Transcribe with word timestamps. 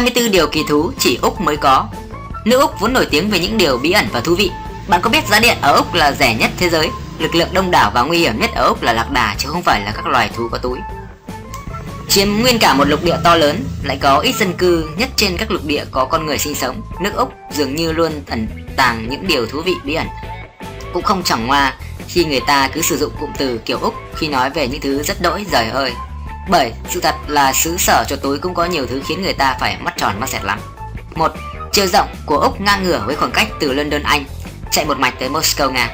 24 0.00 0.32
điều 0.32 0.46
kỳ 0.46 0.64
thú 0.68 0.92
chỉ 0.98 1.18
Úc 1.22 1.40
mới 1.40 1.56
có. 1.56 1.88
Nước 2.44 2.60
Úc 2.60 2.80
vốn 2.80 2.92
nổi 2.92 3.06
tiếng 3.10 3.30
về 3.30 3.38
những 3.38 3.58
điều 3.58 3.78
bí 3.78 3.92
ẩn 3.92 4.06
và 4.12 4.20
thú 4.20 4.34
vị. 4.34 4.50
Bạn 4.88 5.00
có 5.00 5.10
biết 5.10 5.28
giá 5.28 5.40
điện 5.40 5.56
ở 5.60 5.76
Úc 5.76 5.94
là 5.94 6.12
rẻ 6.12 6.34
nhất 6.34 6.50
thế 6.58 6.68
giới, 6.68 6.90
lực 7.18 7.34
lượng 7.34 7.48
đông 7.52 7.70
đảo 7.70 7.90
và 7.94 8.02
nguy 8.02 8.18
hiểm 8.18 8.40
nhất 8.40 8.50
ở 8.54 8.64
Úc 8.64 8.82
là 8.82 8.92
lạc 8.92 9.10
đà 9.10 9.34
chứ 9.38 9.48
không 9.48 9.62
phải 9.62 9.80
là 9.80 9.92
các 9.96 10.06
loài 10.06 10.30
thú 10.36 10.48
có 10.52 10.58
túi. 10.58 10.78
Chiếm 12.08 12.28
nguyên 12.28 12.58
cả 12.58 12.74
một 12.74 12.84
lục 12.84 13.04
địa 13.04 13.16
to 13.24 13.34
lớn, 13.34 13.64
lại 13.82 13.98
có 14.02 14.18
ít 14.18 14.36
dân 14.36 14.52
cư 14.52 14.88
nhất 14.96 15.08
trên 15.16 15.36
các 15.36 15.50
lục 15.50 15.64
địa 15.64 15.84
có 15.90 16.04
con 16.04 16.26
người 16.26 16.38
sinh 16.38 16.54
sống, 16.54 16.82
nước 17.00 17.14
Úc 17.14 17.32
dường 17.52 17.74
như 17.74 17.92
luôn 17.92 18.12
ẩn 18.28 18.48
tàng 18.76 19.06
những 19.10 19.26
điều 19.26 19.46
thú 19.46 19.62
vị 19.64 19.74
bí 19.84 19.94
ẩn. 19.94 20.06
Cũng 20.92 21.02
không 21.02 21.22
chẳng 21.22 21.46
ngoa 21.46 21.74
khi 22.08 22.24
người 22.24 22.40
ta 22.46 22.68
cứ 22.72 22.82
sử 22.82 22.96
dụng 22.98 23.12
cụm 23.20 23.30
từ 23.38 23.58
kiểu 23.58 23.78
Úc 23.78 23.94
khi 24.14 24.28
nói 24.28 24.50
về 24.50 24.68
những 24.68 24.80
thứ 24.80 25.02
rất 25.02 25.22
đỗi 25.22 25.46
rời 25.52 25.66
hơi. 25.66 25.92
7. 26.48 26.72
Sự 26.88 27.00
thật 27.00 27.14
là 27.26 27.52
xứ 27.52 27.76
sở 27.78 28.04
cho 28.08 28.16
tối 28.16 28.38
cũng 28.38 28.54
có 28.54 28.64
nhiều 28.64 28.86
thứ 28.86 29.02
khiến 29.08 29.22
người 29.22 29.32
ta 29.32 29.56
phải 29.60 29.76
mắt 29.80 29.94
tròn 29.96 30.20
mắt 30.20 30.28
dẹt 30.28 30.44
lắm. 30.44 30.60
1. 31.14 31.32
Chiều 31.72 31.86
rộng 31.86 32.08
của 32.26 32.36
Úc 32.36 32.60
ngang 32.60 32.84
ngửa 32.84 33.02
với 33.06 33.16
khoảng 33.16 33.32
cách 33.32 33.48
từ 33.60 33.72
London 33.72 34.02
Anh, 34.02 34.24
chạy 34.70 34.84
một 34.84 34.98
mạch 34.98 35.14
tới 35.18 35.28
Moscow 35.28 35.70
Nga. 35.70 35.88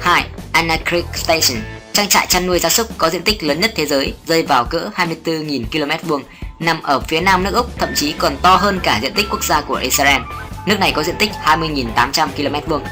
2. 0.00 0.24
Anna 0.52 0.76
Creek 0.88 1.04
Station, 1.14 1.62
trang 1.92 2.08
trại 2.08 2.26
chăn 2.26 2.46
nuôi 2.46 2.58
gia 2.58 2.68
súc 2.68 2.98
có 2.98 3.10
diện 3.10 3.22
tích 3.22 3.42
lớn 3.42 3.60
nhất 3.60 3.72
thế 3.76 3.86
giới, 3.86 4.14
rơi 4.26 4.42
vào 4.42 4.64
cỡ 4.64 4.90
24.000 4.96 5.64
km 5.72 6.08
vuông, 6.08 6.22
nằm 6.58 6.82
ở 6.82 7.00
phía 7.00 7.20
nam 7.20 7.44
nước 7.44 7.54
Úc, 7.54 7.78
thậm 7.78 7.88
chí 7.94 8.12
còn 8.12 8.36
to 8.42 8.56
hơn 8.56 8.80
cả 8.82 8.98
diện 9.02 9.14
tích 9.14 9.26
quốc 9.30 9.44
gia 9.44 9.60
của 9.60 9.74
Israel. 9.74 10.22
Nước 10.66 10.80
này 10.80 10.92
có 10.92 11.02
diện 11.02 11.16
tích 11.18 11.30
20.800 11.44 12.28
km 12.28 12.70
vuông. 12.70 12.84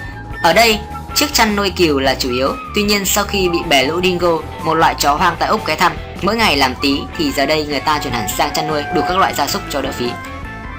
Ở 0.42 0.52
đây, 0.52 0.78
chiếc 1.16 1.34
chăn 1.34 1.56
nuôi 1.56 1.72
cừu 1.76 1.98
là 1.98 2.14
chủ 2.14 2.30
yếu, 2.30 2.48
tuy 2.74 2.82
nhiên 2.82 3.04
sau 3.04 3.24
khi 3.24 3.48
bị 3.48 3.58
bè 3.68 3.84
lũ 3.84 4.00
dingo, 4.02 4.38
một 4.64 4.74
loại 4.74 4.94
chó 4.98 5.14
hoang 5.14 5.36
tại 5.38 5.48
Úc 5.48 5.66
ghé 5.66 5.76
thăm, 5.76 5.92
mỗi 6.22 6.36
ngày 6.36 6.56
làm 6.56 6.74
tí 6.82 6.98
thì 7.18 7.32
giờ 7.32 7.46
đây 7.46 7.66
người 7.66 7.80
ta 7.80 7.98
chuyển 7.98 8.12
hẳn 8.12 8.28
sang 8.38 8.50
chăn 8.54 8.68
nuôi 8.68 8.82
đủ 8.94 9.00
các 9.08 9.18
loại 9.18 9.34
gia 9.34 9.46
súc 9.46 9.62
cho 9.70 9.82
đỡ 9.82 9.92
phí. 9.92 10.10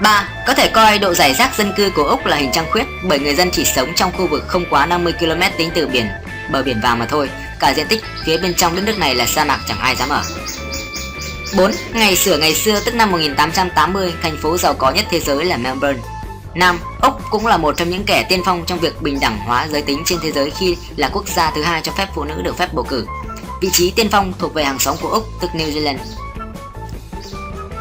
3. 0.02 0.28
Có 0.46 0.54
thể 0.54 0.68
coi 0.68 0.98
độ 0.98 1.14
giải 1.14 1.34
rác 1.34 1.58
dân 1.58 1.72
cư 1.76 1.90
của 1.90 2.04
Úc 2.04 2.26
là 2.26 2.36
hình 2.36 2.50
trăng 2.52 2.66
khuyết 2.70 2.84
bởi 3.02 3.18
người 3.18 3.34
dân 3.34 3.50
chỉ 3.50 3.64
sống 3.64 3.88
trong 3.96 4.12
khu 4.12 4.26
vực 4.26 4.44
không 4.46 4.64
quá 4.70 4.86
50 4.86 5.12
km 5.12 5.40
tính 5.58 5.70
từ 5.74 5.86
biển, 5.86 6.06
bờ 6.52 6.62
biển 6.62 6.80
vào 6.82 6.96
mà 6.96 7.06
thôi. 7.06 7.30
Cả 7.58 7.74
diện 7.76 7.86
tích 7.88 8.04
phía 8.24 8.38
bên 8.38 8.54
trong 8.54 8.76
đất 8.76 8.82
nước 8.84 8.98
này 8.98 9.14
là 9.14 9.26
sa 9.26 9.44
mạc 9.44 9.58
chẳng 9.68 9.80
ai 9.80 9.96
dám 9.96 10.08
ở. 10.08 10.22
4. 11.56 11.72
Ngày 11.92 12.16
sửa 12.16 12.38
ngày 12.38 12.54
xưa 12.54 12.80
tức 12.80 12.94
năm 12.94 13.10
1880, 13.10 14.12
thành 14.22 14.36
phố 14.36 14.56
giàu 14.58 14.74
có 14.74 14.90
nhất 14.90 15.04
thế 15.10 15.20
giới 15.20 15.44
là 15.44 15.56
Melbourne. 15.56 16.02
Nam, 16.54 16.80
Úc 17.02 17.14
cũng 17.30 17.46
là 17.46 17.56
một 17.56 17.76
trong 17.76 17.90
những 17.90 18.04
kẻ 18.04 18.26
tiên 18.28 18.42
phong 18.44 18.64
trong 18.66 18.78
việc 18.78 19.02
bình 19.02 19.18
đẳng 19.20 19.38
hóa 19.38 19.66
giới 19.70 19.82
tính 19.82 20.02
trên 20.06 20.18
thế 20.22 20.32
giới 20.32 20.50
khi 20.50 20.76
là 20.96 21.10
quốc 21.12 21.28
gia 21.28 21.50
thứ 21.50 21.62
hai 21.62 21.80
cho 21.82 21.92
phép 21.92 22.08
phụ 22.14 22.24
nữ 22.24 22.42
được 22.42 22.56
phép 22.56 22.74
bầu 22.74 22.84
cử. 22.88 23.06
Vị 23.60 23.68
trí 23.72 23.90
tiên 23.90 24.08
phong 24.10 24.32
thuộc 24.38 24.54
về 24.54 24.64
hàng 24.64 24.78
xóm 24.78 24.96
của 25.02 25.08
Úc 25.08 25.24
tức 25.40 25.50
New 25.54 25.72
Zealand. 25.72 25.98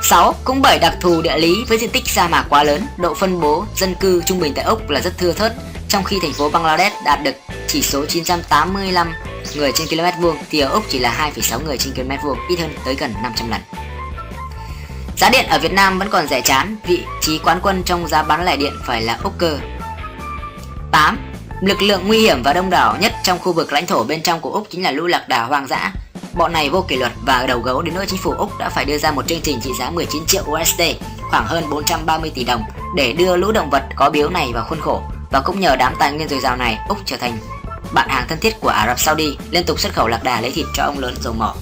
6. 0.01 0.35
Cũng 0.43 0.61
bởi 0.61 0.79
đặc 0.79 0.97
thù 1.01 1.21
địa 1.21 1.37
lý 1.37 1.63
với 1.67 1.77
diện 1.77 1.89
tích 1.89 2.07
sa 2.07 2.27
mạc 2.27 2.45
quá 2.49 2.63
lớn, 2.63 2.87
độ 2.97 3.13
phân 3.13 3.41
bố 3.41 3.65
dân 3.75 3.95
cư 3.95 4.21
trung 4.25 4.39
bình 4.39 4.53
tại 4.53 4.65
Úc 4.65 4.89
là 4.89 5.01
rất 5.01 5.17
thưa 5.17 5.33
thớt, 5.33 5.53
trong 5.89 6.03
khi 6.03 6.19
thành 6.21 6.33
phố 6.33 6.49
Bangladesh 6.49 6.95
đạt 7.05 7.23
được 7.23 7.35
chỉ 7.67 7.81
số 7.81 8.05
985 8.05 9.13
người 9.55 9.71
trên 9.75 9.87
km 9.87 10.21
vuông 10.21 10.37
thì 10.49 10.59
ở 10.59 10.69
Úc 10.69 10.83
chỉ 10.89 10.99
là 10.99 11.31
2,6 11.35 11.63
người 11.65 11.77
trên 11.77 11.93
km 11.93 12.27
vuông, 12.27 12.37
ít 12.49 12.59
hơn 12.59 12.73
tới 12.85 12.95
gần 12.95 13.13
500 13.23 13.49
lần. 13.49 13.61
Giá 15.17 15.29
điện 15.29 15.45
ở 15.49 15.59
Việt 15.59 15.73
Nam 15.73 15.99
vẫn 15.99 16.09
còn 16.09 16.27
rẻ 16.27 16.41
chán, 16.41 16.75
vị 16.87 17.03
trí 17.21 17.39
quán 17.39 17.59
quân 17.63 17.83
trong 17.85 18.07
giá 18.07 18.23
bán 18.23 18.45
lẻ 18.45 18.57
điện 18.57 18.73
phải 18.83 19.01
là 19.01 19.17
ốc 19.23 19.33
cơ. 19.37 19.59
8. 20.91 21.19
Lực 21.61 21.81
lượng 21.81 22.07
nguy 22.07 22.19
hiểm 22.19 22.43
và 22.43 22.53
đông 22.53 22.69
đảo 22.69 22.97
nhất 23.01 23.13
trong 23.23 23.39
khu 23.39 23.53
vực 23.53 23.73
lãnh 23.73 23.87
thổ 23.87 24.03
bên 24.03 24.21
trong 24.21 24.41
của 24.41 24.51
Úc 24.51 24.67
chính 24.69 24.83
là 24.83 24.91
lũ 24.91 25.07
lạc 25.07 25.29
đà 25.29 25.43
hoang 25.43 25.67
dã. 25.67 25.93
Bọn 26.33 26.53
này 26.53 26.69
vô 26.69 26.85
kỷ 26.87 26.95
luật 26.95 27.11
và 27.25 27.45
đầu 27.47 27.59
gấu 27.59 27.81
đến 27.81 27.95
nỗi 27.95 28.05
chính 28.05 28.19
phủ 28.19 28.31
Úc 28.31 28.57
đã 28.57 28.69
phải 28.69 28.85
đưa 28.85 28.97
ra 28.97 29.11
một 29.11 29.27
chương 29.27 29.41
trình 29.41 29.59
trị 29.63 29.71
giá 29.79 29.89
19 29.89 30.25
triệu 30.25 30.43
USD, 30.43 30.81
khoảng 31.31 31.45
hơn 31.47 31.69
430 31.69 32.31
tỷ 32.35 32.43
đồng 32.43 32.63
để 32.95 33.13
đưa 33.13 33.35
lũ 33.35 33.51
động 33.51 33.69
vật 33.69 33.83
có 33.95 34.09
biếu 34.09 34.29
này 34.29 34.51
vào 34.53 34.65
khuôn 34.69 34.81
khổ. 34.81 35.01
Và 35.31 35.41
cũng 35.45 35.59
nhờ 35.59 35.75
đám 35.75 35.95
tài 35.99 36.11
nguyên 36.11 36.29
dồi 36.29 36.39
dào 36.39 36.55
này, 36.55 36.77
Úc 36.89 36.97
trở 37.05 37.17
thành 37.17 37.37
bạn 37.93 38.09
hàng 38.09 38.25
thân 38.29 38.39
thiết 38.39 38.59
của 38.59 38.69
Ả 38.69 38.87
Rập 38.87 38.99
Saudi, 38.99 39.37
liên 39.51 39.65
tục 39.65 39.79
xuất 39.79 39.93
khẩu 39.93 40.07
lạc 40.07 40.23
đà 40.23 40.41
lấy 40.41 40.51
thịt 40.51 40.65
cho 40.73 40.83
ông 40.83 40.99
lớn 40.99 41.15
dầu 41.21 41.33
mỏ. 41.33 41.55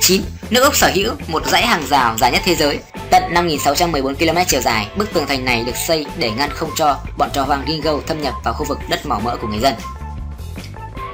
9. 0.00 0.22
Nước 0.50 0.64
Úc 0.64 0.76
sở 0.76 0.90
hữu 0.94 1.12
một 1.28 1.46
dãy 1.46 1.66
hàng 1.66 1.86
rào 1.86 2.16
dài 2.18 2.32
nhất 2.32 2.42
thế 2.44 2.54
giới, 2.54 2.78
tận 3.10 3.22
5.614 3.30 4.14
km 4.14 4.38
chiều 4.46 4.60
dài. 4.60 4.88
Bức 4.96 5.12
tường 5.12 5.26
thành 5.28 5.44
này 5.44 5.64
được 5.64 5.76
xây 5.76 6.06
để 6.18 6.30
ngăn 6.30 6.50
không 6.50 6.70
cho 6.76 6.96
bọn 7.18 7.30
trò 7.32 7.44
vàng 7.44 7.64
dingo 7.68 7.92
thâm 8.06 8.22
nhập 8.22 8.34
vào 8.44 8.54
khu 8.54 8.64
vực 8.64 8.78
đất 8.88 9.06
màu 9.06 9.20
mỡ 9.20 9.36
của 9.36 9.48
người 9.48 9.60
dân. 9.60 9.74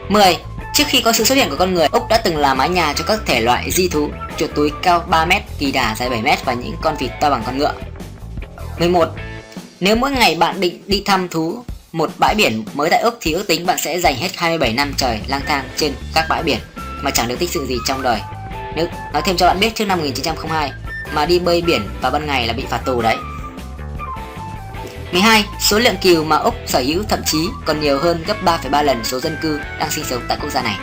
10. 0.08 0.36
Trước 0.74 0.84
khi 0.86 1.00
có 1.00 1.12
sự 1.12 1.24
xuất 1.24 1.34
hiện 1.34 1.50
của 1.50 1.56
con 1.56 1.74
người, 1.74 1.86
Úc 1.92 2.08
đã 2.08 2.18
từng 2.24 2.36
là 2.36 2.54
mái 2.54 2.68
nhà 2.68 2.92
cho 2.96 3.04
các 3.04 3.20
thể 3.26 3.40
loại 3.40 3.70
di 3.70 3.88
thú, 3.88 4.10
chuột 4.36 4.50
túi 4.54 4.70
cao 4.82 5.04
3m, 5.10 5.40
kỳ 5.58 5.72
đà 5.72 5.96
dài 5.98 6.10
7m 6.10 6.36
và 6.44 6.54
những 6.54 6.76
con 6.80 6.96
vịt 6.96 7.10
to 7.20 7.30
bằng 7.30 7.42
con 7.46 7.58
ngựa. 7.58 7.72
11. 8.78 9.08
Nếu 9.80 9.96
mỗi 9.96 10.10
ngày 10.10 10.34
bạn 10.34 10.60
định 10.60 10.82
đi 10.86 11.02
thăm 11.06 11.28
thú 11.28 11.64
một 11.92 12.10
bãi 12.18 12.34
biển 12.34 12.64
mới 12.74 12.90
tại 12.90 13.00
Úc 13.00 13.18
thì 13.20 13.32
ước 13.32 13.46
tính 13.46 13.66
bạn 13.66 13.78
sẽ 13.78 14.00
dành 14.00 14.16
hết 14.16 14.28
27 14.36 14.72
năm 14.72 14.94
trời 14.96 15.20
lang 15.26 15.42
thang 15.46 15.68
trên 15.76 15.92
các 16.14 16.26
bãi 16.28 16.42
biển 16.42 16.58
mà 17.02 17.10
chẳng 17.10 17.28
được 17.28 17.38
tích 17.38 17.50
sự 17.50 17.66
gì 17.66 17.76
trong 17.86 18.02
đời. 18.02 18.20
Nếu 18.76 18.86
nói 19.12 19.22
thêm 19.24 19.36
cho 19.36 19.46
bạn 19.46 19.60
biết 19.60 19.74
trước 19.74 19.84
năm 19.84 19.98
1902 19.98 20.72
mà 21.12 21.26
đi 21.26 21.38
bơi 21.38 21.62
biển 21.62 21.82
vào 22.02 22.12
ban 22.12 22.26
ngày 22.26 22.46
là 22.46 22.52
bị 22.52 22.64
phạt 22.70 22.80
tù 22.84 23.02
đấy. 23.02 23.16
12. 25.12 25.44
Số 25.60 25.78
lượng 25.78 25.96
cừu 26.02 26.24
mà 26.24 26.36
Úc 26.36 26.54
sở 26.66 26.78
hữu 26.80 27.02
thậm 27.08 27.20
chí 27.26 27.38
còn 27.64 27.80
nhiều 27.80 27.98
hơn 27.98 28.24
gấp 28.26 28.36
3,3 28.44 28.82
lần 28.82 29.04
số 29.04 29.20
dân 29.20 29.36
cư 29.42 29.60
đang 29.78 29.90
sinh 29.90 30.04
sống 30.04 30.22
tại 30.28 30.38
quốc 30.40 30.50
gia 30.50 30.62
này. 30.62 30.78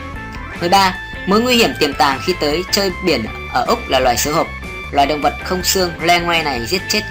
13. 0.59 0.95
Mối 1.27 1.41
nguy 1.41 1.55
hiểm 1.55 1.69
tiềm 1.79 1.93
tàng 1.93 2.19
khi 2.25 2.33
tới 2.41 2.63
chơi 2.71 2.91
biển 3.05 3.25
ở 3.53 3.65
Úc 3.67 3.79
là 3.89 3.99
loài 3.99 4.17
sứa 4.17 4.31
hộp. 4.31 4.47
Loài 4.91 5.07
động 5.07 5.21
vật 5.21 5.33
không 5.43 5.63
xương 5.63 5.91
le 6.01 6.19
ngoe 6.19 6.43
này 6.43 6.65
giết 6.65 6.81
chết 6.89 7.01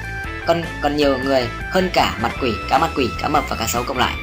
còn 0.46 0.62
còn 0.82 0.96
nhiều 0.96 1.18
người 1.18 1.48
hơn 1.70 1.90
cả 1.92 2.18
mặt 2.22 2.32
quỷ, 2.42 2.52
cá 2.70 2.78
mặt 2.78 2.90
quỷ, 2.96 3.08
cá 3.22 3.28
mập 3.28 3.44
và 3.48 3.56
cá 3.56 3.66
sấu 3.66 3.82
cộng 3.82 3.98
lại. 3.98 4.14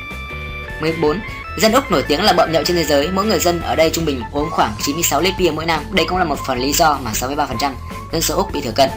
14. 0.81 1.19
Dân 1.57 1.71
Úc 1.71 1.91
nổi 1.91 2.03
tiếng 2.07 2.23
là 2.23 2.33
bậm 2.33 2.51
nhậu 2.51 2.63
trên 2.63 2.77
thế 2.77 2.83
giới, 2.83 3.11
mỗi 3.11 3.25
người 3.25 3.39
dân 3.39 3.61
ở 3.61 3.75
đây 3.75 3.89
trung 3.89 4.05
bình 4.05 4.21
uống 4.31 4.49
khoảng 4.51 4.73
96 4.81 5.21
lít 5.21 5.33
bia 5.39 5.51
mỗi 5.51 5.65
năm. 5.65 5.83
Đây 5.91 6.05
cũng 6.09 6.17
là 6.17 6.23
một 6.23 6.39
phần 6.47 6.59
lý 6.59 6.73
do 6.73 6.99
mà 7.03 7.11
63% 7.11 7.71
dân 8.11 8.21
số 8.21 8.35
Úc 8.35 8.53
bị 8.53 8.61
thừa 8.61 8.71
cân. 8.75 8.89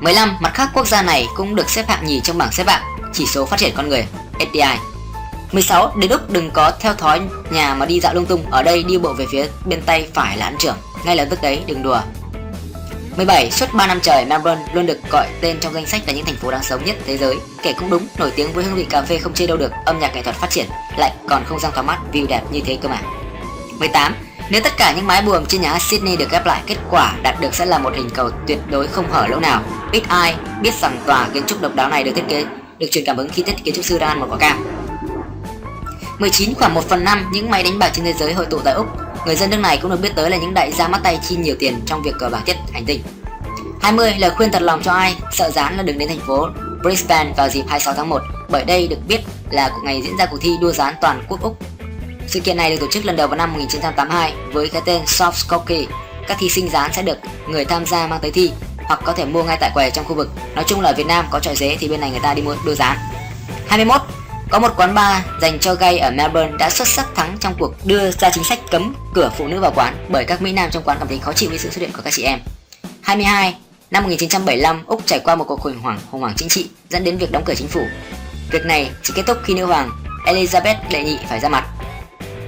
15. 0.00 0.36
Mặt 0.40 0.50
khác 0.54 0.70
quốc 0.74 0.86
gia 0.86 1.02
này 1.02 1.26
cũng 1.36 1.54
được 1.54 1.70
xếp 1.70 1.88
hạng 1.88 2.06
nhì 2.06 2.20
trong 2.24 2.38
bảng 2.38 2.52
xếp 2.52 2.66
hạng 2.66 2.82
chỉ 3.12 3.26
số 3.26 3.46
phát 3.46 3.56
triển 3.56 3.72
con 3.76 3.88
người 3.88 4.06
SDI. 4.38 4.62
16. 5.52 5.92
Đến 5.96 6.10
Úc 6.10 6.30
đừng 6.30 6.50
có 6.50 6.72
theo 6.80 6.94
thói 6.94 7.20
nhà 7.50 7.74
mà 7.74 7.86
đi 7.86 8.00
dạo 8.00 8.14
lung 8.14 8.26
tung, 8.26 8.50
ở 8.50 8.62
đây 8.62 8.82
đi 8.82 8.98
bộ 8.98 9.12
về 9.12 9.26
phía 9.30 9.46
bên 9.64 9.82
tay 9.82 10.08
phải 10.14 10.36
là 10.36 10.46
ăn 10.46 10.56
trưởng, 10.58 10.76
ngay 11.04 11.16
lập 11.16 11.26
tức 11.30 11.42
đấy 11.42 11.62
đừng 11.66 11.82
đùa. 11.82 12.00
17. 13.16 13.50
Suốt 13.50 13.66
3 13.72 13.86
năm 13.86 13.98
trời, 14.02 14.24
Melbourne 14.24 14.62
luôn 14.72 14.86
được 14.86 14.98
gọi 15.10 15.28
tên 15.40 15.60
trong 15.60 15.74
danh 15.74 15.86
sách 15.86 16.02
là 16.06 16.12
những 16.12 16.24
thành 16.24 16.36
phố 16.36 16.50
đáng 16.50 16.62
sống 16.62 16.84
nhất 16.84 16.96
thế 17.06 17.16
giới. 17.16 17.36
Kể 17.62 17.72
cũng 17.78 17.90
đúng, 17.90 18.06
nổi 18.18 18.32
tiếng 18.36 18.52
với 18.52 18.64
hương 18.64 18.74
vị 18.74 18.86
cà 18.90 19.02
phê 19.02 19.18
không 19.18 19.34
chê 19.34 19.46
đâu 19.46 19.56
được, 19.56 19.72
âm 19.84 19.98
nhạc 19.98 20.14
nghệ 20.14 20.22
thuật 20.22 20.36
phát 20.36 20.50
triển, 20.50 20.66
lại 20.96 21.12
còn 21.28 21.44
không 21.44 21.60
gian 21.60 21.72
thoáng 21.72 21.86
mát, 21.86 21.98
view 22.12 22.26
đẹp 22.26 22.42
như 22.50 22.60
thế 22.66 22.78
cơ 22.82 22.88
mà. 22.88 23.00
18. 23.78 24.14
Nếu 24.50 24.60
tất 24.64 24.72
cả 24.76 24.92
những 24.96 25.06
mái 25.06 25.22
buồm 25.22 25.46
trên 25.46 25.60
nhà 25.60 25.78
Sydney 25.78 26.16
được 26.16 26.30
ghép 26.30 26.46
lại, 26.46 26.62
kết 26.66 26.76
quả 26.90 27.14
đạt 27.22 27.40
được 27.40 27.54
sẽ 27.54 27.66
là 27.66 27.78
một 27.78 27.92
hình 27.96 28.10
cầu 28.10 28.30
tuyệt 28.46 28.58
đối 28.70 28.86
không 28.86 29.10
hở 29.10 29.26
lỗ 29.26 29.40
nào. 29.40 29.62
Ít 29.92 30.02
ai 30.08 30.34
biết 30.62 30.74
rằng 30.74 31.00
tòa 31.06 31.28
kiến 31.34 31.42
trúc 31.46 31.60
độc 31.60 31.74
đáo 31.74 31.88
này 31.88 32.04
được 32.04 32.12
thiết 32.14 32.24
kế 32.28 32.44
được 32.78 32.86
truyền 32.90 33.04
cảm 33.04 33.16
hứng 33.16 33.28
khi 33.28 33.42
thiết 33.42 33.64
kiến 33.64 33.74
trúc 33.74 33.84
sư 33.84 33.98
ra 33.98 34.14
một 34.14 34.26
quả 34.30 34.38
cam. 34.38 34.64
19 36.18 36.54
khoảng 36.54 36.74
1 36.74 36.88
phần 36.88 37.04
5 37.04 37.30
những 37.32 37.50
máy 37.50 37.62
đánh 37.62 37.78
bạc 37.78 37.90
trên 37.94 38.04
thế 38.04 38.12
giới 38.12 38.32
hội 38.32 38.46
tụ 38.46 38.58
tại 38.58 38.74
Úc 38.74 38.86
Người 39.26 39.36
dân 39.36 39.50
nước 39.50 39.56
này 39.56 39.78
cũng 39.82 39.90
được 39.90 40.00
biết 40.00 40.12
tới 40.16 40.30
là 40.30 40.36
những 40.36 40.54
đại 40.54 40.72
gia 40.72 40.88
mắt 40.88 41.00
tay 41.04 41.18
chi 41.28 41.36
nhiều 41.36 41.56
tiền 41.58 41.80
trong 41.86 42.02
việc 42.02 42.14
cờ 42.18 42.28
bạc 42.28 42.42
nhất 42.46 42.56
hành 42.72 42.84
tinh. 42.84 43.02
20. 43.82 44.14
Lời 44.18 44.30
khuyên 44.30 44.52
thật 44.52 44.62
lòng 44.62 44.82
cho 44.82 44.92
ai 44.92 45.16
sợ 45.32 45.50
dán 45.50 45.76
là 45.76 45.82
đừng 45.82 45.98
đến 45.98 46.08
thành 46.08 46.20
phố 46.26 46.48
Brisbane 46.82 47.32
vào 47.36 47.48
dịp 47.48 47.64
26 47.68 47.94
tháng 47.94 48.08
1 48.08 48.22
bởi 48.48 48.64
đây 48.64 48.88
được 48.88 48.98
biết 49.08 49.20
là 49.50 49.70
ngày 49.84 50.02
diễn 50.02 50.16
ra 50.16 50.26
cuộc 50.26 50.38
thi 50.40 50.56
đua 50.60 50.72
dán 50.72 50.94
toàn 51.00 51.24
quốc 51.28 51.42
Úc. 51.42 51.58
Sự 52.26 52.40
kiện 52.40 52.56
này 52.56 52.70
được 52.70 52.76
tổ 52.80 52.86
chức 52.86 53.04
lần 53.04 53.16
đầu 53.16 53.28
vào 53.28 53.36
năm 53.36 53.52
1982 53.52 54.32
với 54.52 54.68
cái 54.68 54.82
tên 54.84 55.02
Soft 55.02 55.32
Skokie. 55.32 55.86
Các 56.28 56.36
thí 56.40 56.48
sinh 56.48 56.70
dán 56.70 56.92
sẽ 56.92 57.02
được 57.02 57.18
người 57.48 57.64
tham 57.64 57.86
gia 57.86 58.06
mang 58.06 58.20
tới 58.20 58.30
thi 58.30 58.52
hoặc 58.84 59.00
có 59.04 59.12
thể 59.12 59.24
mua 59.24 59.42
ngay 59.42 59.56
tại 59.60 59.70
quầy 59.74 59.90
trong 59.90 60.04
khu 60.04 60.14
vực. 60.14 60.30
Nói 60.54 60.64
chung 60.68 60.80
là 60.80 60.90
ở 60.90 60.94
Việt 60.96 61.06
Nam 61.06 61.26
có 61.30 61.40
trọi 61.40 61.56
dế 61.56 61.76
thì 61.80 61.88
bên 61.88 62.00
này 62.00 62.10
người 62.10 62.20
ta 62.20 62.34
đi 62.34 62.42
mua 62.42 62.56
đua 62.66 62.74
dán. 62.74 62.98
21. 63.68 64.00
Có 64.52 64.58
một 64.58 64.72
quán 64.76 64.94
bar 64.94 65.22
dành 65.40 65.58
cho 65.58 65.74
gay 65.74 65.98
ở 65.98 66.10
Melbourne 66.10 66.56
đã 66.58 66.70
xuất 66.70 66.88
sắc 66.88 67.06
thắng 67.14 67.36
trong 67.40 67.54
cuộc 67.58 67.86
đưa 67.86 68.10
ra 68.10 68.30
chính 68.30 68.44
sách 68.44 68.58
cấm 68.70 68.94
cửa 69.14 69.30
phụ 69.36 69.46
nữ 69.46 69.60
vào 69.60 69.72
quán 69.74 70.06
bởi 70.08 70.24
các 70.24 70.42
mỹ 70.42 70.52
nam 70.52 70.70
trong 70.70 70.82
quán 70.82 70.98
cảm 70.98 71.08
thấy 71.08 71.18
khó 71.18 71.32
chịu 71.32 71.48
với 71.50 71.58
sự 71.58 71.70
xuất 71.70 71.80
hiện 71.80 71.92
của 71.92 72.02
các 72.04 72.12
chị 72.12 72.22
em. 72.22 72.38
22. 73.00 73.54
Năm 73.90 74.02
1975, 74.02 74.86
Úc 74.86 75.06
trải 75.06 75.20
qua 75.24 75.34
một 75.34 75.44
cuộc 75.44 75.60
khủng 75.60 75.78
hoảng 75.78 75.98
khủng 76.10 76.20
hoảng 76.20 76.34
chính 76.36 76.48
trị 76.48 76.68
dẫn 76.88 77.04
đến 77.04 77.18
việc 77.18 77.32
đóng 77.32 77.42
cửa 77.46 77.54
chính 77.54 77.68
phủ. 77.68 77.86
Việc 78.50 78.64
này 78.64 78.90
chỉ 79.02 79.12
kết 79.16 79.22
thúc 79.26 79.38
khi 79.44 79.54
nữ 79.54 79.64
hoàng 79.64 79.90
Elizabeth 80.26 80.76
đệ 80.90 81.04
nhị 81.04 81.18
phải 81.28 81.40
ra 81.40 81.48
mặt. 81.48 81.64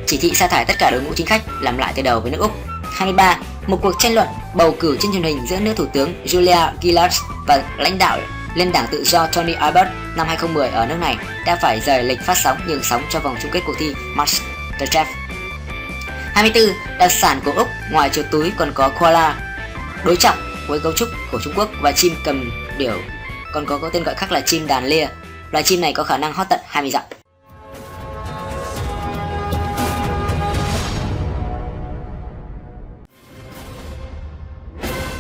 Chỉ 0.06 0.16
thị 0.16 0.32
sa 0.34 0.46
thải 0.46 0.64
tất 0.64 0.74
cả 0.78 0.90
đội 0.90 1.02
ngũ 1.02 1.14
chính 1.14 1.26
khách 1.26 1.42
làm 1.60 1.78
lại 1.78 1.92
từ 1.96 2.02
đầu 2.02 2.20
với 2.20 2.30
nước 2.30 2.40
Úc. 2.40 2.52
23. 2.92 3.38
Một 3.66 3.78
cuộc 3.82 3.94
tranh 3.98 4.14
luận 4.14 4.28
bầu 4.54 4.74
cử 4.80 4.96
trên 5.00 5.12
truyền 5.12 5.22
hình 5.22 5.46
giữa 5.46 5.60
nữ 5.60 5.74
thủ 5.74 5.86
tướng 5.92 6.24
Julia 6.24 6.70
Gillard 6.82 7.16
và 7.46 7.62
lãnh 7.78 7.98
đạo 7.98 8.18
lên 8.54 8.72
đảng 8.72 8.86
tự 8.90 9.04
do 9.04 9.26
Tony 9.26 9.52
Abbott 9.52 9.88
năm 10.16 10.26
2010 10.26 10.68
ở 10.68 10.86
nước 10.86 10.96
này 11.00 11.16
đã 11.46 11.56
phải 11.56 11.80
rời 11.80 12.04
lịch 12.04 12.20
phát 12.20 12.38
sóng 12.44 12.58
nhường 12.66 12.82
sóng 12.82 13.02
cho 13.10 13.20
vòng 13.20 13.36
chung 13.42 13.50
kết 13.50 13.60
cuộc 13.66 13.74
thi 13.78 13.94
MasterChef. 14.16 15.04
24. 16.34 16.62
Đặc 16.98 17.12
sản 17.12 17.40
của 17.44 17.52
Úc 17.52 17.68
ngoài 17.92 18.10
chuột 18.10 18.26
túi 18.30 18.52
còn 18.56 18.72
có 18.74 18.88
koala, 18.88 19.36
đối 20.04 20.16
trọng 20.16 20.36
với 20.68 20.80
cấu 20.80 20.92
trúc 20.92 21.08
của 21.32 21.40
Trung 21.44 21.52
Quốc 21.56 21.70
và 21.80 21.92
chim 21.92 22.14
cầm 22.24 22.50
điểu 22.78 22.98
còn 23.52 23.66
có, 23.66 23.78
có 23.78 23.90
tên 23.92 24.02
gọi 24.02 24.14
khác 24.14 24.32
là 24.32 24.40
chim 24.40 24.66
đàn 24.66 24.84
lia. 24.84 25.06
Loài 25.50 25.62
chim 25.62 25.80
này 25.80 25.92
có 25.92 26.02
khả 26.02 26.18
năng 26.18 26.32
hót 26.32 26.46
tận 26.48 26.60
20 26.66 26.90
dặm. 26.90 27.02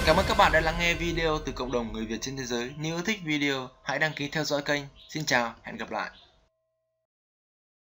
Cảm 0.06 0.16
ơn 0.16 0.26
các 0.28 0.36
bạn 0.38 0.52
đã 0.52 0.60
lắng 0.60 0.74
nghe 0.78 0.94
video 0.94 1.38
từ 1.38 1.52
cộng 1.52 1.72
đồng 1.72 1.92
người 1.92 2.06
Việt 2.06 2.18
trên 2.20 2.36
thế 2.36 2.44
giới. 2.44 2.70
Nếu 2.78 2.96
yêu 2.96 3.02
thích 3.04 3.20
video, 3.24 3.68
hãy 3.82 3.98
đăng 3.98 4.12
ký 4.12 4.28
theo 4.28 4.44
dõi 4.44 4.62
kênh. 4.62 4.82
Xin 5.08 5.24
chào, 5.24 5.54
hẹn 5.62 5.76
gặp 5.76 5.90
lại. 5.90 6.10